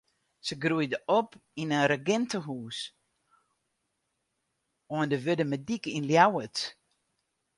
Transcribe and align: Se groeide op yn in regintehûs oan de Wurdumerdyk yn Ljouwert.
Se 0.45 0.55
groeide 0.63 0.97
op 1.19 1.29
yn 1.61 1.73
in 1.77 1.87
regintehûs 1.91 2.79
oan 4.95 5.07
de 5.11 5.17
Wurdumerdyk 5.25 5.85
yn 5.97 6.07
Ljouwert. 6.09 6.57